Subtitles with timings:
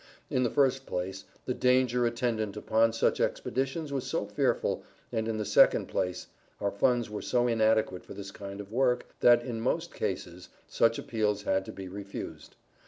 [0.31, 4.81] In the first place, the danger attendant upon such expeditions was so fearful,
[5.11, 6.25] and in the second place,
[6.59, 10.97] our funds were so inadequate for this kind of work, that, in most cases, such
[10.97, 12.55] appeals had to be refused.